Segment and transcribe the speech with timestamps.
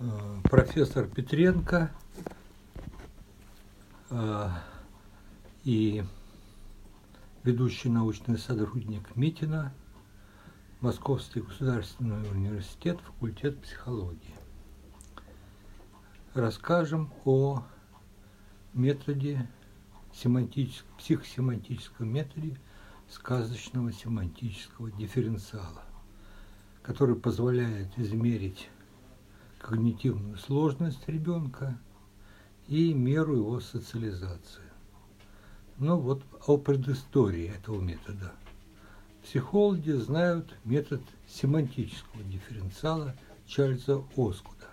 [0.00, 1.90] э, профессор Петренко
[4.10, 4.48] э,
[5.64, 6.02] и
[7.44, 9.72] ведущий научный сотрудник Митина,
[10.80, 14.34] Московский государственный университет, факультет психологии.
[16.32, 17.62] Расскажем о
[18.72, 19.48] методе
[20.14, 22.58] семантическом, психосемантическом методе
[23.08, 25.84] сказочного семантического дифференциала,
[26.82, 28.70] который позволяет измерить
[29.60, 31.78] когнитивную сложность ребенка
[32.66, 34.62] и меру его социализации.
[35.78, 38.32] Ну вот о предыстории этого метода.
[39.22, 43.14] Психологи знают метод семантического дифференциала
[43.46, 44.68] Чарльза Оскуда.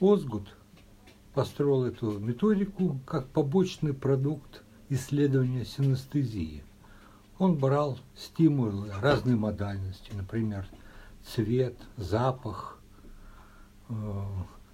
[0.00, 0.48] Озгуд
[1.34, 6.62] построил эту методику как побочный продукт исследования синестезии.
[7.38, 10.66] Он брал стимулы разной модальности, например,
[11.24, 12.78] цвет, запах,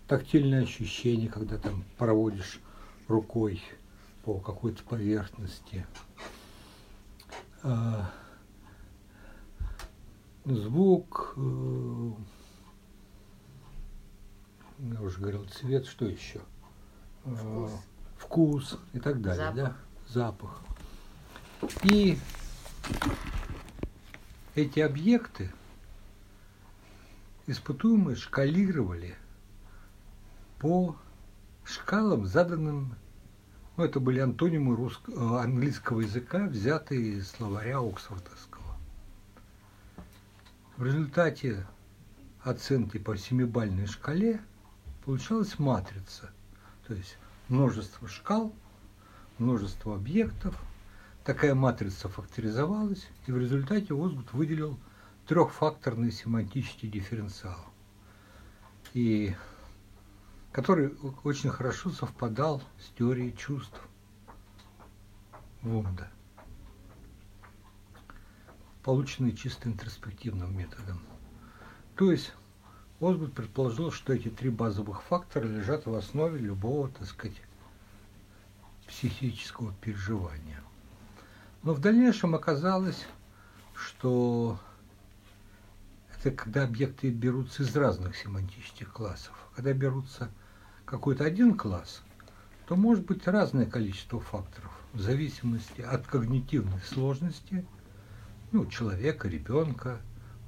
[0.07, 2.61] тактильное ощущение, когда там проводишь
[3.09, 3.63] рукой
[4.25, 5.87] по какой-то поверхности.
[7.63, 8.11] А,
[10.45, 12.13] звук, э,
[14.79, 16.41] я уже говорил, цвет, что еще?
[17.25, 17.71] Вкус,
[18.19, 19.57] Вкус и так далее, Запах.
[19.57, 19.77] да?
[20.09, 20.61] Запах.
[21.85, 22.19] И
[24.55, 25.53] эти объекты
[27.51, 29.17] испытуемые шкалировали
[30.59, 30.97] по
[31.65, 32.95] шкалам, заданным
[33.77, 38.77] ну, это были антонимы русск- э, английского языка, взятые из словаря Оксфордовского.
[40.77, 41.67] В результате
[42.43, 44.41] оценки по семибальной шкале
[45.05, 46.31] получалась матрица,
[46.87, 47.17] то есть
[47.49, 48.53] множество шкал,
[49.39, 50.61] множество объектов.
[51.25, 54.79] Такая матрица факторизовалась, и в результате Озгут выделил
[55.27, 57.61] трехфакторный семантический дифференциал.
[58.95, 59.35] И
[60.53, 63.81] который очень хорошо совпадал с теорией чувств
[65.63, 66.11] Вунда,
[68.83, 71.01] полученный чисто интроспективным методом.
[71.97, 72.33] То есть
[73.01, 77.37] Осгуд предположил, что эти три базовых фактора лежат в основе любого, так сказать,
[78.87, 80.63] психического переживания.
[81.63, 83.07] Но в дальнейшем оказалось,
[83.75, 84.59] что
[86.21, 89.33] это когда объекты берутся из разных семантических классов.
[89.57, 90.31] Когда берутся
[90.85, 92.03] какой-то один класс,
[92.67, 97.65] то может быть разное количество факторов в зависимости от когнитивной сложности
[98.53, 99.99] ну, человека, ребенка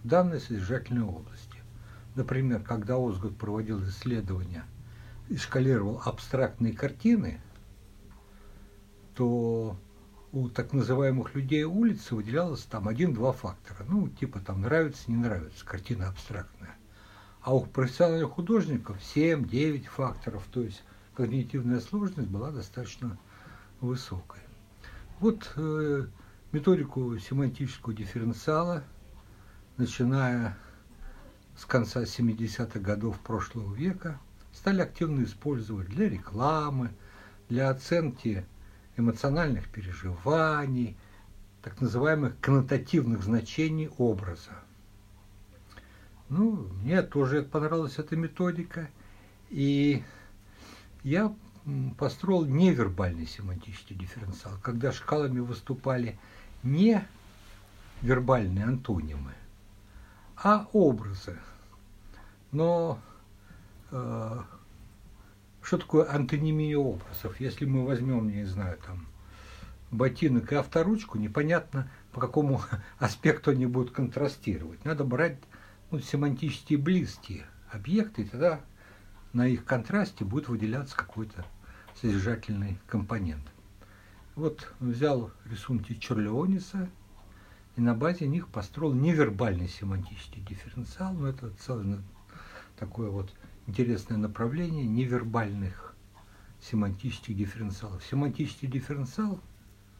[0.03, 1.57] в данной содержательной области.
[2.17, 4.65] Например, когда Озгуд проводил исследования
[5.31, 7.41] и шкалировал абстрактные картины,
[9.15, 9.77] то
[10.33, 13.85] у так называемых людей улицы выделялось там один-два фактора.
[13.87, 16.75] Ну, типа там нравится, не нравится, картина абстрактная.
[17.43, 20.83] А у профессиональных художников 7-9 факторов, то есть
[21.15, 23.19] когнитивная сложность была достаточно
[23.81, 24.41] высокой.
[25.21, 26.07] Вот э,
[26.51, 28.85] методику семантического дифференциала,
[29.77, 30.57] начиная
[31.59, 34.19] с конца 70-х годов прошлого века,
[34.53, 36.91] стали активно использовать для рекламы,
[37.49, 38.47] для оценки
[38.97, 40.97] эмоциональных переживаний,
[41.63, 44.53] так называемых коннотативных значений образа.
[46.29, 48.89] Ну, мне тоже понравилась эта методика,
[49.51, 50.03] и
[51.03, 51.35] я
[51.99, 56.19] построил невербальный семантический дифференциал, когда шкалами выступали
[56.63, 57.07] не
[58.01, 59.35] вербальные антонимы,
[60.37, 61.39] а образы.
[62.51, 62.99] Но
[63.91, 64.41] э,
[65.63, 67.41] что такое антонимия образов?
[67.41, 69.07] Если мы возьмем, не знаю, там,
[69.91, 72.61] ботинок и авторучку, непонятно, по какому
[72.99, 74.85] аспекту они будут контрастировать.
[74.85, 75.39] Надо брать
[75.91, 78.61] ну, семантически близкие объекты, и тогда
[79.33, 81.45] на их контрасте будет выделяться какой-то
[82.01, 83.43] содержательный компонент.
[84.35, 86.89] Вот взял рисунки Черлеониса
[87.77, 91.13] и на базе них построил невербальный семантический дифференциал.
[91.13, 92.03] Но это целое
[92.79, 93.33] такое вот
[93.67, 95.95] интересное направление невербальных
[96.61, 98.05] семантических дифференциалов.
[98.05, 99.41] Семантический дифференциал,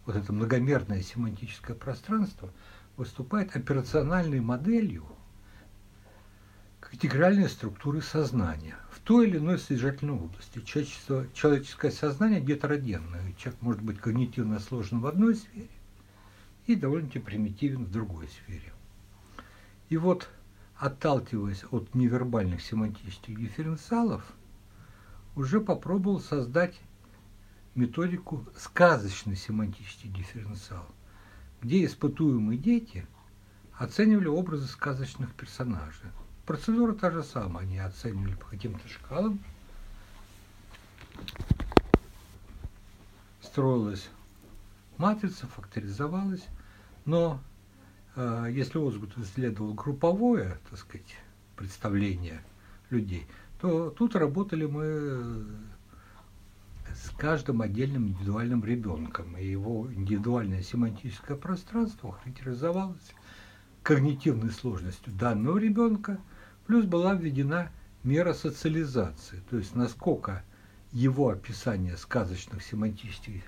[0.07, 2.53] вот это многомерное семантическое пространство,
[2.97, 5.07] выступает операциональной моделью
[6.93, 10.61] интегральной структуры сознания в той или иной содержательной области.
[10.61, 13.33] Человечество, человеческое сознание гетерогенное.
[13.39, 15.69] Человек может быть когнитивно сложен в одной сфере
[16.67, 18.73] и довольно-таки примитивен в другой сфере.
[19.89, 20.29] И вот,
[20.83, 24.25] отталкиваясь от невербальных семантических дифференциалов,
[25.37, 26.75] уже попробовал создать
[27.77, 30.85] методику сказочный семантический дифференциал,
[31.63, 33.07] где испытуемые дети
[33.79, 36.11] оценивали образы сказочных персонажей.
[36.47, 39.39] Процедура та же самая, они оценивали по каким-то шкалам.
[43.41, 44.09] Строилась
[44.97, 46.45] матрица, факторизовалась,
[47.05, 47.41] но
[48.17, 51.17] если Озгут исследовал групповое, так сказать,
[51.57, 52.43] представление
[52.91, 53.27] людей,
[53.61, 55.45] то тут работали мы
[56.95, 63.15] с каждым отдельным индивидуальным ребенком, и его индивидуальное семантическое пространство характеризовалось
[63.83, 66.19] когнитивной сложностью данного ребенка,
[66.67, 67.71] плюс была введена
[68.05, 70.45] мера социализации, то есть насколько
[70.93, 73.43] его описание сказочных семантических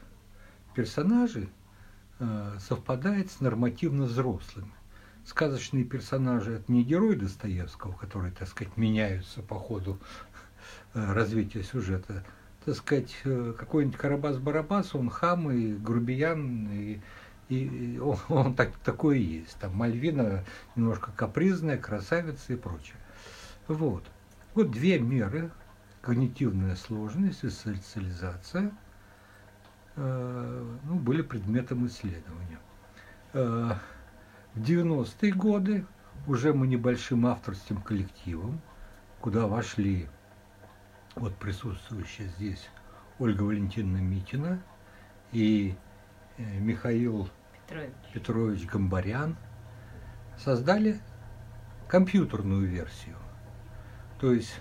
[0.74, 1.48] персонажей
[2.60, 4.72] совпадает с нормативно взрослыми.
[5.24, 9.98] Сказочные персонажи– это не герои Достоевского, которые, так сказать, меняются по ходу
[10.92, 12.24] э, развития сюжета.
[12.64, 17.00] Так сказать, э, какой-нибудь Карабас-Барабас, он хам и грубиян, и
[17.48, 19.56] и он, он так, такой и есть.
[19.58, 20.44] Там Мальвина
[20.76, 22.96] немножко капризная, красавица и прочее.
[23.68, 24.04] Вот.
[24.54, 25.50] Вот две меры.
[26.00, 28.70] Когнитивная сложность и социализация э,
[29.96, 32.58] ну, были предметом исследования.
[33.32, 33.74] Э,
[34.54, 35.86] в 90-е годы
[36.26, 38.60] уже мы небольшим авторским коллективом,
[39.20, 40.08] куда вошли
[41.14, 42.68] вот присутствующая здесь
[43.18, 44.60] Ольга Валентиновна Митина
[45.32, 45.76] и
[46.36, 47.28] Э, Михаил
[47.68, 47.92] Петрович.
[48.12, 49.36] Петрович Гамбарян
[50.36, 51.00] создали
[51.88, 53.16] компьютерную версию.
[54.20, 54.54] То есть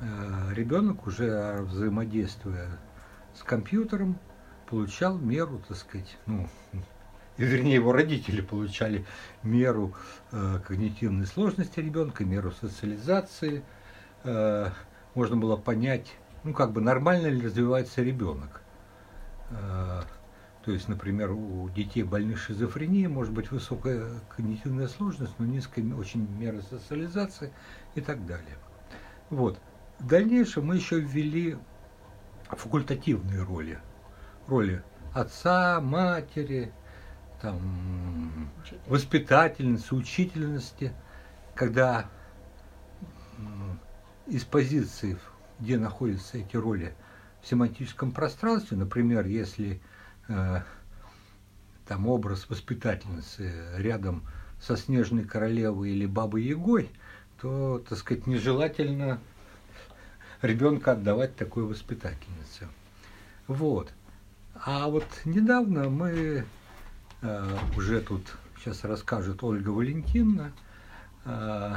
[0.00, 2.68] э, ребенок уже взаимодействуя
[3.34, 4.18] с компьютером
[4.68, 6.48] получал меру, так сказать, ну,
[7.36, 9.04] вернее, его родители получали
[9.42, 9.94] меру
[10.32, 13.62] э, когнитивной сложности ребенка, меру социализации.
[14.24, 14.70] Э,
[15.14, 18.62] можно было понять, ну, как бы нормально ли развивается ребенок.
[19.50, 20.02] Э,
[20.64, 26.28] то есть, например, у детей больных шизофренией может быть высокая когнитивная сложность, но низкая очень
[26.38, 27.50] мера социализации
[27.94, 28.58] и так далее.
[29.30, 29.58] Вот.
[29.98, 31.56] В дальнейшем мы еще ввели
[32.56, 33.78] факультативные роли.
[34.46, 34.82] Роли
[35.12, 36.72] отца, матери,
[37.40, 38.50] там,
[38.86, 40.92] воспитательницы, учительности,
[41.54, 42.10] когда
[44.26, 45.18] из позиции,
[45.58, 46.94] где находятся эти роли
[47.42, 49.80] в семантическом пространстве, например, если
[50.30, 50.60] Э,
[51.86, 54.22] там образ воспитательницы рядом
[54.60, 56.88] со Снежной Королевой или Бабой Ягой,
[57.40, 59.18] то, так сказать, нежелательно
[60.42, 62.68] ребенка отдавать такой воспитательнице.
[63.46, 63.92] Вот.
[64.54, 66.44] А вот недавно мы
[67.22, 68.22] э, уже тут
[68.58, 70.52] сейчас расскажет Ольга Валентиновна,
[71.24, 71.76] э,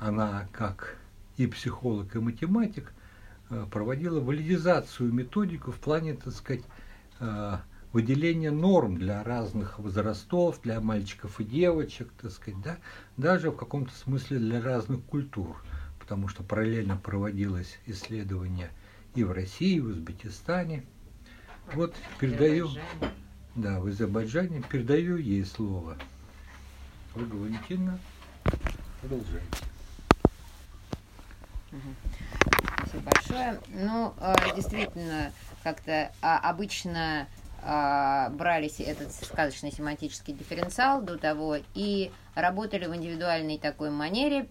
[0.00, 0.96] она как
[1.36, 2.92] и психолог, и математик,
[3.50, 6.64] Э, проводила валидизацию методику в плане, так сказать,
[7.20, 7.56] э,
[7.94, 12.76] выделения норм для разных возрастов, для мальчиков и девочек, так сказать, да,
[13.16, 15.56] даже в каком-то смысле для разных культур,
[16.08, 18.70] потому что параллельно проводилось исследование
[19.14, 20.86] и в России, и в Узбекистане.
[21.74, 22.70] Вот передаю,
[23.54, 25.98] да, в Азербайджане, передаю ей слово.
[27.14, 27.98] Ольга Валентиновна,
[29.02, 29.46] продолжайте.
[32.78, 33.60] Спасибо большое.
[33.74, 35.30] Ну, э, действительно,
[35.62, 37.28] как-то а, обычно
[37.62, 44.48] а, брались этот сказочный семантический дифференциал до того и работали в индивидуальной такой манере,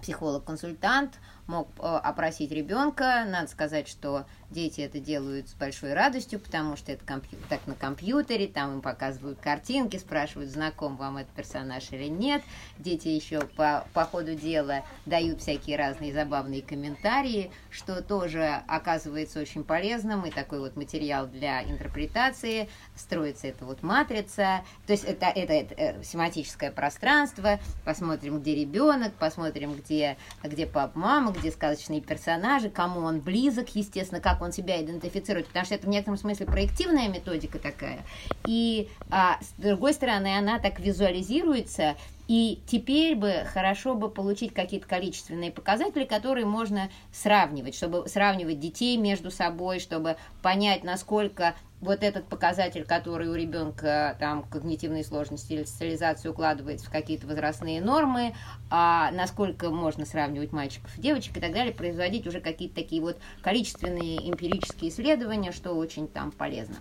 [0.00, 3.24] психолог-консультант мог э, опросить ребенка.
[3.26, 7.74] Надо сказать, что дети это делают с большой радостью, потому что это компью- так на
[7.74, 12.42] компьютере, там им показывают картинки, спрашивают, знаком вам этот персонаж или нет.
[12.78, 19.64] Дети еще по, по ходу дела дают всякие разные забавные комментарии, что тоже оказывается очень
[19.64, 22.68] полезным, и такой вот материал для интерпретации.
[22.94, 29.12] Строится эта вот матрица, то есть это, это, это э, семантическое пространство, посмотрим, где ребенок,
[29.14, 34.82] посмотрим, где, где папа, мама, где сказочные персонажи, кому он близок, естественно, как он себя
[34.82, 38.04] идентифицирует, потому что это в некотором смысле проективная методика такая.
[38.46, 41.96] И а, с другой стороны, она так визуализируется,
[42.28, 48.96] и теперь бы хорошо бы получить какие-то количественные показатели, которые можно сравнивать, чтобы сравнивать детей
[48.96, 55.64] между собой, чтобы понять, насколько вот этот показатель, который у ребенка там когнитивные сложности или
[55.64, 58.34] социализации укладывается в какие-то возрастные нормы,
[58.70, 63.18] а насколько можно сравнивать мальчиков и девочек и так далее, производить уже какие-то такие вот
[63.42, 66.76] количественные эмпирические исследования, что очень там полезно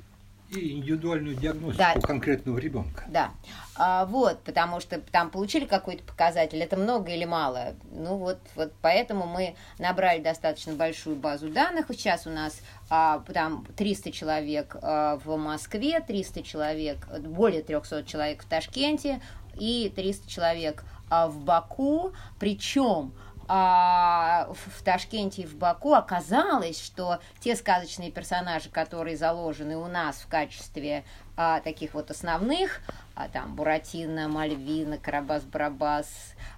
[0.59, 2.00] и индивидуальную диагностику да.
[2.01, 3.05] конкретного ребенка.
[3.07, 3.31] Да,
[3.75, 7.75] а, вот, потому что там получили какой-то показатель, это много или мало.
[7.91, 11.88] Ну вот, вот поэтому мы набрали достаточно большую базу данных.
[11.89, 18.43] Сейчас у нас а, там 300 человек а, в Москве, 300 человек, более 300 человек
[18.43, 19.21] в Ташкенте
[19.59, 23.13] и 300 человек а, в Баку, причем
[23.48, 30.18] а, в Ташкенте и в Баку оказалось, что те сказочные персонажи, которые заложены у нас
[30.18, 31.04] в качестве
[31.38, 32.82] а, таких вот основных,
[33.14, 36.08] а, там Буратино, Мальвина, Карабас-Барабас,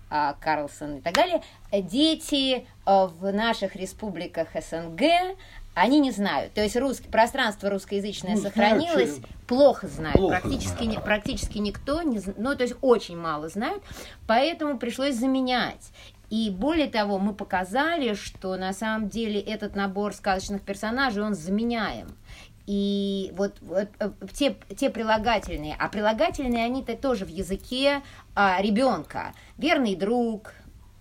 [0.09, 1.41] а, Карлсон и так далее,
[1.71, 5.01] дети а, в наших республиках СНГ,
[5.73, 6.53] они не знают.
[6.53, 10.17] То есть русский, пространство русскоязычное ну, сохранилось, знаю, плохо знают.
[10.17, 11.01] Плохо практически, знаю.
[11.01, 13.83] практически никто не ну, то есть очень мало знают,
[14.25, 15.91] поэтому пришлось заменять.
[16.29, 22.07] И более того, мы показали, что на самом деле этот набор сказочных персонажей, он заменяем.
[22.65, 28.01] И вот, вот э, те, те прилагательные, а прилагательные они-то тоже в языке
[28.35, 29.33] а, ребенка.
[29.57, 30.53] Верный друг,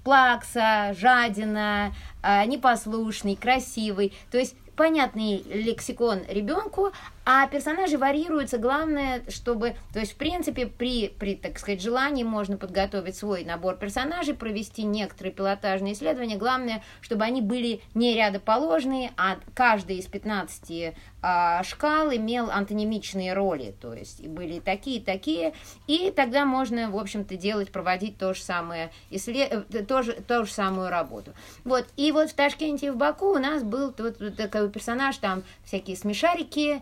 [0.04, 1.92] плакса, жадина,
[2.22, 4.12] а, непослушный, красивый.
[4.30, 6.92] То есть понятный лексикон ребенку,
[7.28, 12.56] а персонажи варьируются, главное, чтобы, то есть, в принципе, при, при, так сказать, желании можно
[12.56, 19.38] подготовить свой набор персонажей, провести некоторые пилотажные исследования, главное, чтобы они были не рядоположные, а
[19.54, 20.94] каждый из 15
[21.28, 25.54] а, шкал имел антонимичные роли, то есть и были такие, такие,
[25.88, 29.66] и тогда можно, в общем-то, делать, проводить то же самое, исслед...
[29.72, 31.32] Э, то же, ту же самую работу.
[31.64, 35.42] Вот, и вот в Ташкенте и в Баку у нас был тот, такой персонаж, там
[35.64, 36.80] всякие смешарики,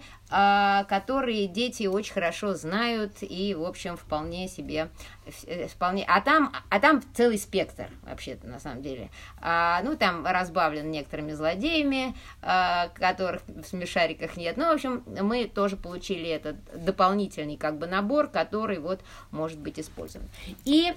[0.89, 4.89] которые дети очень хорошо знают и, в общем, вполне себе,
[5.47, 9.11] э, вполне, а там, а там целый спектр, вообще-то, на самом деле.
[9.41, 14.57] А, ну, там разбавлен некоторыми злодеями, а, которых в смешариках нет.
[14.57, 19.01] Ну, в общем, мы тоже получили этот дополнительный, как бы, набор, который, вот,
[19.31, 20.29] может быть использован.
[20.65, 20.95] И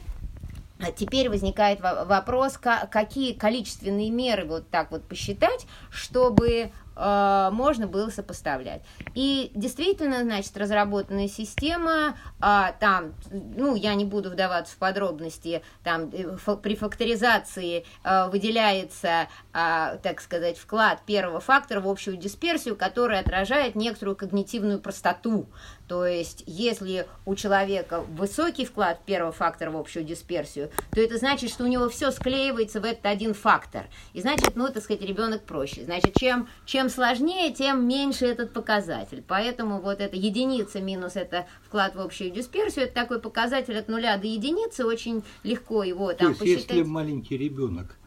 [0.96, 8.82] Теперь возникает вопрос, какие количественные меры вот так вот посчитать, чтобы э, можно было сопоставлять.
[9.14, 16.10] И действительно, значит, разработанная система, э, там, ну, я не буду вдаваться в подробности, там
[16.12, 23.20] э, при факторизации э, выделяется, э, так сказать, вклад первого фактора в общую дисперсию, который
[23.20, 25.48] отражает некоторую когнитивную простоту.
[25.88, 31.50] То есть, если у человека высокий вклад первого фактора в общую дисперсию, то это значит,
[31.50, 33.86] что у него все склеивается в этот один фактор.
[34.14, 35.86] И значит, ну, так сказать, ребенок проще.
[35.86, 36.50] Значит, чем,
[36.88, 39.24] чем сложнее, тем меньше этот показатель.
[39.28, 44.18] Поэтому вот эта единица минус это вклад в общую дисперсию, это такой показатель от нуля
[44.18, 46.78] до единицы, очень легко его там то есть, посчитать.
[46.78, 47.98] если маленький ребенок,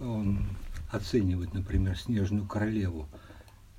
[0.00, 0.46] он
[0.90, 3.06] оценивает, например, снежную королеву,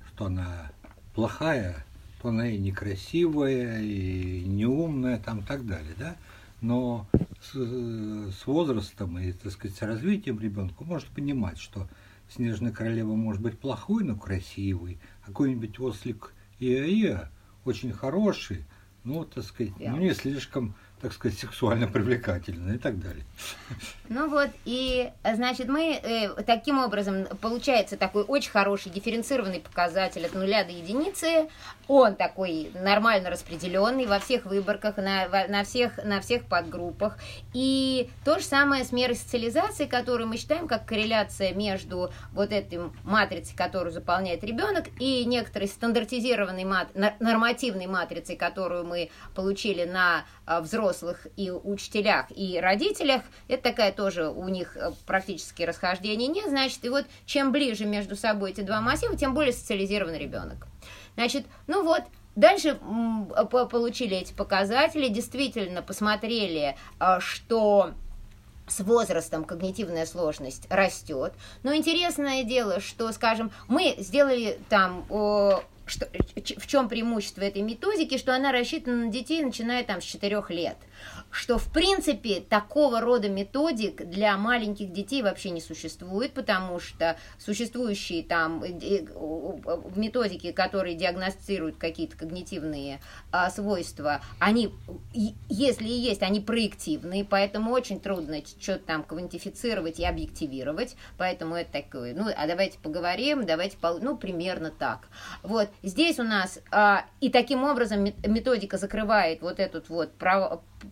[0.08, 0.70] что она
[1.14, 1.84] плохая,
[2.22, 6.16] то она и некрасивая, и неумная, там, так далее, да?
[6.62, 7.06] Но
[7.42, 11.86] с, с возрастом и, так сказать, с развитием ребенка может понимать, что
[12.28, 17.30] Снежная королева может быть плохой, но красивый, а какой-нибудь ослик Иаия
[17.64, 18.64] очень хороший,
[19.04, 19.90] ну, так сказать, yeah.
[19.90, 23.24] ну, не слишком так сказать, сексуально привлекательно и так далее.
[24.08, 30.32] Ну вот, и, значит, мы э, таким образом, получается такой очень хороший дифференцированный показатель от
[30.32, 31.48] нуля до единицы,
[31.88, 37.18] он такой нормально распределенный во всех выборках, на, на, всех, на всех подгруппах,
[37.52, 42.80] и то же самое с мерой социализации, которую мы считаем как корреляция между вот этой
[43.02, 46.88] матрицей, которую заполняет ребенок, и некоторой стандартизированной мат,
[47.20, 50.85] нормативной матрицей, которую мы получили на а, взрослых
[51.36, 56.88] и учителях, и родителях, это такая тоже у них э, практически расхождения нет, значит, и
[56.88, 60.66] вот чем ближе между собой эти два массива, тем более социализированный ребенок.
[61.16, 62.02] Значит, ну вот,
[62.36, 62.78] Дальше
[63.48, 67.94] получили эти показатели, действительно посмотрели, а, что
[68.66, 71.32] с возрастом когнитивная сложность растет.
[71.62, 75.06] Но интересное дело, что, скажем, мы сделали там
[75.86, 76.08] что,
[76.58, 80.76] в чем преимущество этой методики, что она рассчитана на детей, начиная там с 4 лет
[81.30, 88.22] что в принципе такого рода методик для маленьких детей вообще не существует, потому что существующие
[88.22, 93.00] там э, э, методики, которые диагностируют какие-то когнитивные
[93.32, 94.72] а, свойства, они,
[95.12, 101.72] если и есть, они проективные, поэтому очень трудно что-то там квантифицировать и объективировать, поэтому это
[101.72, 105.08] такое, ну, а давайте поговорим, давайте, ну, примерно так.
[105.42, 110.12] Вот, здесь у нас, а, и таким образом методика закрывает вот этот вот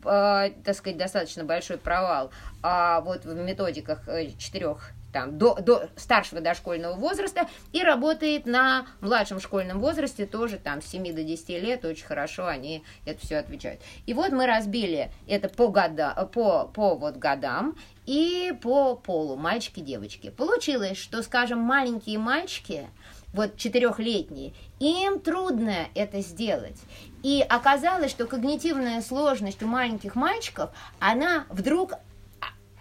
[0.06, 2.30] э, так сказать, достаточно большой провал
[2.62, 8.86] а вот в методиках э, четырех там, до, до старшего дошкольного возраста и работает на
[9.00, 13.36] младшем школьном возрасте тоже там с 7 до 10 лет, очень хорошо они это все
[13.36, 13.80] отвечают.
[14.06, 19.80] И вот мы разбили это по, года, по, по вот годам и по полу, мальчики,
[19.80, 20.30] девочки.
[20.30, 22.88] Получилось, что, скажем, маленькие мальчики,
[23.32, 26.80] вот четырехлетние, им трудно это сделать.
[27.24, 31.94] И оказалось, что когнитивная сложность у маленьких мальчиков, она вдруг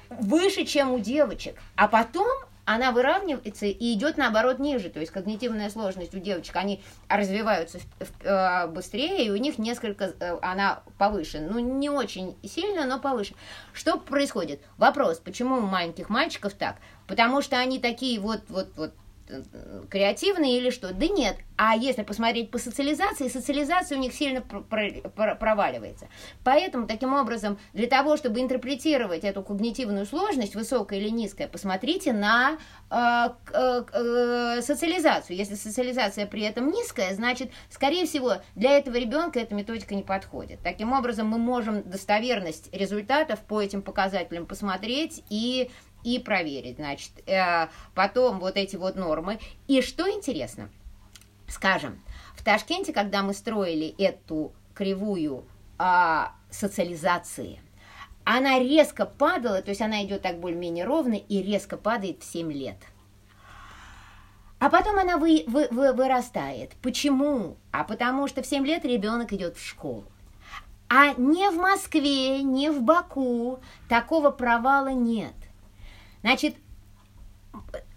[0.10, 1.56] выше, чем у девочек.
[1.78, 2.28] А потом
[2.66, 4.90] она выравнивается и идет наоборот ниже.
[4.90, 7.80] То есть когнитивная сложность у девочек, они развиваются
[8.22, 11.40] э, быстрее, и у них несколько, э, она повыше.
[11.40, 13.36] Ну, не очень сильно, но повыше.
[13.72, 14.60] Что происходит?
[14.76, 16.78] Вопрос, почему у маленьких мальчиков так?
[17.08, 18.94] Потому что они такие вот, вот, вот
[19.90, 20.94] креативные или что?
[20.94, 21.38] Да нет.
[21.56, 26.08] А если посмотреть по социализации, социализация у них сильно проваливается.
[26.44, 32.58] Поэтому, таким образом, для того, чтобы интерпретировать эту когнитивную сложность, высокая или низкая, посмотрите на
[32.90, 35.38] э, э, э, социализацию.
[35.38, 40.60] Если социализация при этом низкая, значит, скорее всего, для этого ребенка эта методика не подходит.
[40.63, 45.70] Таким образом, мы можем достоверность результатов по этим показателям посмотреть и
[46.04, 49.40] и проверить, значит, э, потом вот эти вот нормы.
[49.68, 50.70] И что интересно,
[51.48, 52.02] скажем,
[52.36, 55.46] в Ташкенте, когда мы строили эту кривую
[55.80, 57.60] э, социализации,
[58.26, 62.52] она резко падала, то есть она идет так более-менее ровно и резко падает в 7
[62.52, 62.78] лет.
[64.60, 66.72] А потом она вы, вы, вы, вырастает.
[66.82, 67.58] Почему?
[67.72, 70.06] А потому что в 7 лет ребенок идет в школу.
[70.88, 75.34] А не в Москве, не в Баку такого провала нет.
[76.24, 76.56] Значит,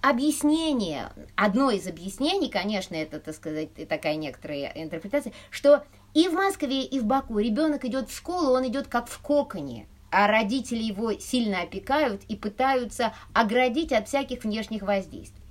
[0.02, 6.82] объяснение, одно из объяснений, конечно, это, так сказать, такая некоторая интерпретация, что и в Москве,
[6.82, 11.12] и в Баку ребенок идет в школу, он идет как в коконе, а родители его
[11.12, 15.42] сильно опекают и пытаются оградить от всяких внешних воздействий.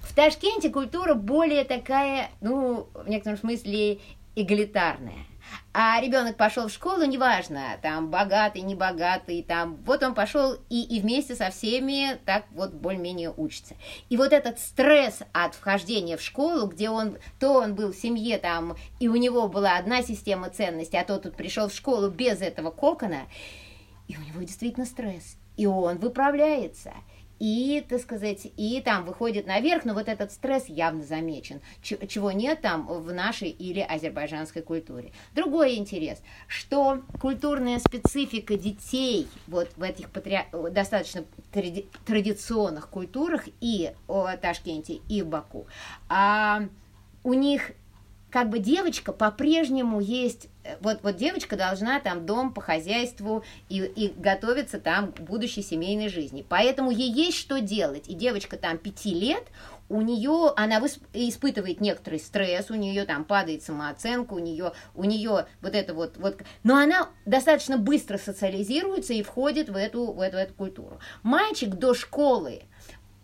[0.00, 4.00] В Ташкенте культура более такая, ну, в некотором смысле,
[4.36, 5.26] эгалитарная.
[5.72, 11.00] А ребенок пошел в школу, неважно, там богатый, небогатый, там вот он пошел и, и
[11.00, 13.74] вместе со всеми так вот более-менее учится.
[14.08, 18.38] И вот этот стресс от вхождения в школу, где он, то он был в семье
[18.38, 22.40] там, и у него была одна система ценностей, а то тут пришел в школу без
[22.40, 23.22] этого кокона,
[24.08, 26.92] и у него действительно стресс, и он выправляется–
[27.40, 32.60] и, так сказать, и там выходит наверх, но вот этот стресс явно замечен, чего нет
[32.60, 35.12] там в нашей или азербайджанской культуре.
[35.34, 40.40] Другой интерес, что культурная специфика детей вот в этих патри...
[40.70, 41.88] достаточно тради...
[42.06, 45.66] традиционных культурах и о Ташкенте, и в Баку,
[46.08, 46.68] а
[47.24, 47.72] у них
[48.30, 53.78] как бы девочка по-прежнему есть, э, вот, вот девочка должна там дом по хозяйству и,
[53.80, 56.44] и готовиться там к будущей семейной жизни.
[56.48, 58.08] Поэтому ей есть что делать.
[58.08, 59.44] И девочка там пяти лет,
[59.88, 60.80] у нее, она
[61.12, 66.16] испытывает некоторый стресс, у нее там падает самооценка, у нее, у нее вот это вот,
[66.16, 71.00] вот, но она достаточно быстро социализируется и входит в эту, в эту, в эту культуру.
[71.24, 72.62] Мальчик до школы,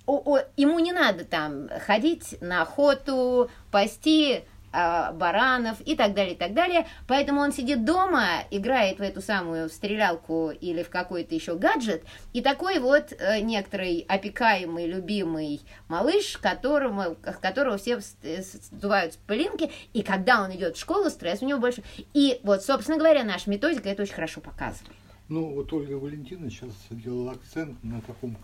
[0.06, 4.44] о, о, ему не надо там ходить на охоту, пасти
[4.78, 6.86] а, баранов и так далее, и так далее.
[7.06, 12.42] Поэтому он сидит дома, играет в эту самую стрелялку или в какой-то еще гаджет, и
[12.42, 20.42] такой вот э, некоторый опекаемый, любимый малыш, которому, которого все э, сдувают пылинки, и когда
[20.42, 21.82] он идет в школу, стресс у него больше.
[22.12, 24.94] И вот, собственно говоря, наша методика это очень хорошо показывает.
[25.30, 28.36] Ну, вот Ольга Валентина сейчас делала акцент на таком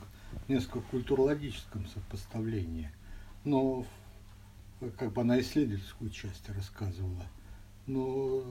[0.48, 2.90] несколько культурологическом сопоставлении.
[3.44, 3.84] Но
[4.90, 7.24] как бы она исследовательскую часть рассказывала.
[7.86, 8.44] Но,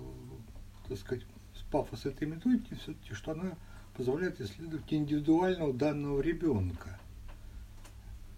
[0.88, 1.26] так сказать,
[1.72, 3.58] пафос этой методики все-таки, что она
[3.96, 7.00] позволяет исследовать индивидуального данного ребенка.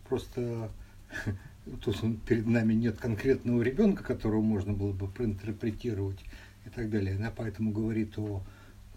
[0.07, 0.71] Просто
[1.81, 6.19] тут перед нами нет конкретного ребенка, которого можно было бы проинтерпретировать
[6.65, 7.15] и так далее.
[7.15, 8.43] Она поэтому говорит о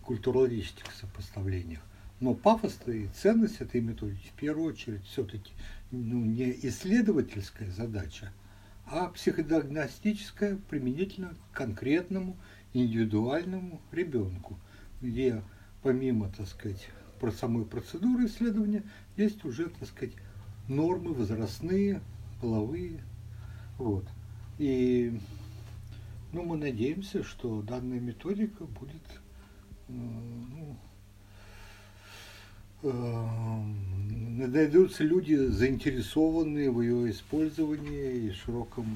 [0.02, 1.80] культурологических сопоставлениях.
[2.20, 5.52] Но пафос и ценность этой методики в первую очередь все-таки
[5.90, 8.32] ну, не исследовательская задача,
[8.86, 12.36] а психодиагностическое применительно к конкретному
[12.72, 14.58] индивидуальному ребенку,
[15.00, 15.42] где
[15.82, 16.88] помимо, так сказать,
[17.20, 18.82] про самой процедуры исследования
[19.16, 20.14] есть уже, так сказать,
[20.68, 22.00] нормы возрастные,
[22.40, 23.00] половые.
[23.78, 24.06] Вот.
[24.58, 25.20] И
[26.32, 29.02] ну, мы надеемся, что данная методика будет
[29.88, 30.76] ну,
[32.82, 33.55] Эм,
[34.36, 38.86] найдутся люди, заинтересованные в ее использовании и широком,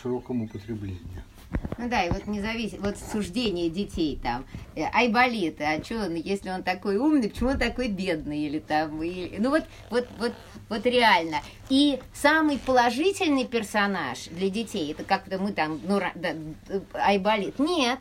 [0.00, 1.24] широком употреблении.
[1.78, 4.44] Ну да, и вот не зависит, вот суждение детей там,
[4.76, 9.02] э, Айболит, а что он, если он такой умный, почему он такой бедный, или там,
[9.02, 10.32] или, ну вот, вот, вот,
[10.68, 11.38] вот реально.
[11.68, 16.36] И самый положительный персонаж для детей, это как-то мы там, ну, да,
[16.92, 17.98] Айболит, нет,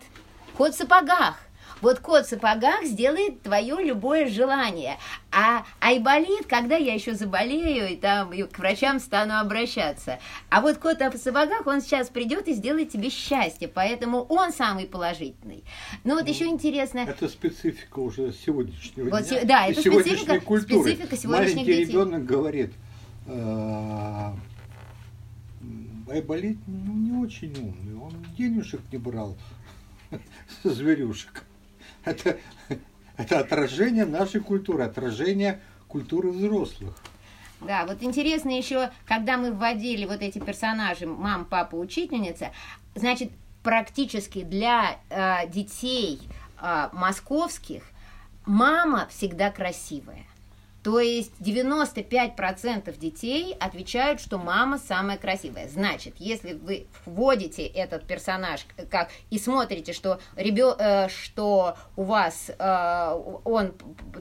[0.55, 1.39] кот в сапогах,
[1.81, 4.97] вот кот в сапогах сделает твое любое желание.
[5.31, 10.19] А айболит, когда я еще заболею, и там и к врачам стану обращаться.
[10.49, 14.85] А вот кот в сапогах, он сейчас придет и сделает тебе счастье, поэтому он самый
[14.85, 15.63] положительный.
[16.03, 16.99] Ну вот ну, еще интересно...
[16.99, 19.45] Это специфика уже сегодняшнего вот, дня.
[19.45, 20.91] Да, это специфика, культуры.
[20.91, 21.85] специфика сегодняшних Маленький детей.
[21.85, 22.73] ребенок говорит,
[23.27, 24.33] э,
[26.09, 29.37] Айболит ну, не очень умный, он денежек не брал
[30.63, 31.43] со зверюшек.
[32.09, 32.37] Это,
[33.17, 36.95] это отражение нашей культуры, отражение культуры взрослых.
[37.61, 42.51] Да, вот интересно еще, когда мы вводили вот эти персонажи мам, папа, учительница,
[42.95, 43.31] значит,
[43.63, 46.21] практически для э, детей
[46.61, 47.83] э, московских
[48.45, 50.25] мама всегда красивая.
[50.83, 55.67] То есть 95% детей отвечают, что мама самая красивая.
[55.67, 62.49] Значит, если вы вводите этот персонаж как и смотрите, что, ребё, э, что у вас
[62.57, 63.73] э, он,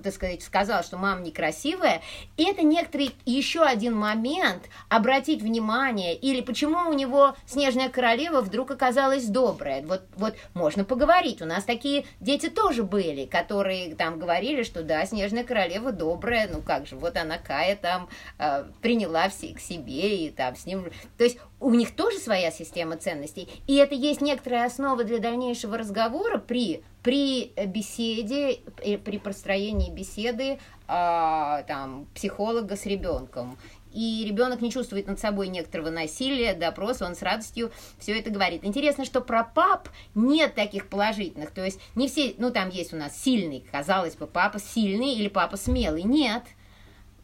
[0.03, 2.03] так сказать, сказал, что мама некрасивая,
[2.37, 9.27] это некоторый еще один момент обратить внимание, или почему у него снежная королева вдруг оказалась
[9.27, 9.83] добрая.
[9.83, 11.41] Вот, вот можно поговорить.
[11.43, 16.63] У нас такие дети тоже были, которые там говорили, что да, снежная королева добрая, ну
[16.63, 18.09] как же, вот она Кая там
[18.39, 20.91] э, приняла все к себе и там с ним...
[21.17, 25.77] То есть у них тоже своя система ценностей, и это есть некоторая основа для дальнейшего
[25.77, 30.59] разговора при, при беседе, э, при построении беседы
[30.89, 33.59] э, там, психолога с ребенком
[33.93, 38.65] и ребенок не чувствует над собой некоторого насилия, допроса, он с радостью все это говорит.
[38.65, 42.97] Интересно, что про пап нет таких положительных, то есть не все, ну там есть у
[42.97, 46.45] нас сильный, казалось бы, папа сильный или папа смелый, нет.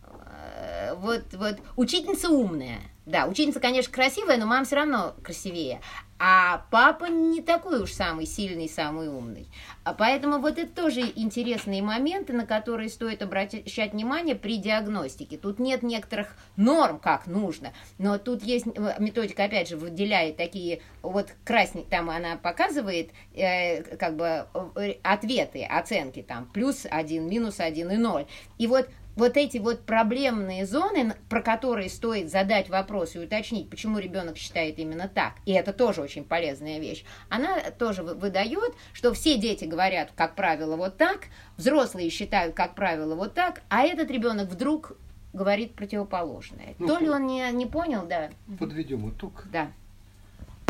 [0.03, 5.81] Э, вот, вот, учительница умная, да, учительница, конечно, красивая, но мама все равно красивее.
[6.19, 9.47] А папа не такой уж самый сильный, самый умный.
[9.83, 15.37] А поэтому вот это тоже интересные моменты, на которые стоит обращать внимание при диагностике.
[15.37, 20.81] Тут нет некоторых норм, как нужно, но тут есть э, методика, опять же, выделяет такие,
[21.03, 27.61] вот красный, там она показывает э, как бы э, ответы, оценки, там, плюс один, минус
[27.61, 28.27] один и ноль.
[28.57, 33.98] И вот вот эти вот проблемные зоны, про которые стоит задать вопрос и уточнить, почему
[33.98, 39.38] ребенок считает именно так, и это тоже очень полезная вещь, она тоже выдает, что все
[39.38, 44.48] дети говорят, как правило, вот так, взрослые считают, как правило, вот так, а этот ребенок
[44.48, 44.96] вдруг
[45.33, 46.74] говорит противоположное.
[46.79, 48.31] Ну, То ли он не, не понял, да.
[48.59, 49.44] Подведем итог.
[49.53, 49.70] Да.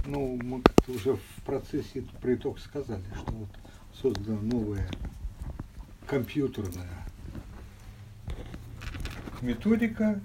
[0.07, 3.48] Ну, мы уже в процессе про итог сказали, что вот
[4.00, 4.88] создана новая
[6.07, 7.04] компьютерная
[9.44, 10.20] методика,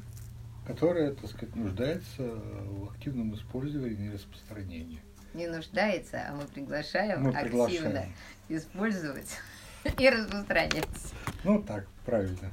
[0.66, 5.02] которая, так сказать, нуждается в активном использовании и распространении.
[5.34, 8.14] Не нуждается, а мы приглашаем мы активно приглашаем.
[8.50, 9.38] использовать
[10.00, 11.14] и распространять.
[11.44, 12.50] Ну так, правильно.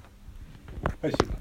[0.98, 1.38] Спасибо.